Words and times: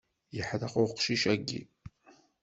Yeḥdeq 0.35 0.73
uqcic 0.83 1.23
agi. 1.33 1.61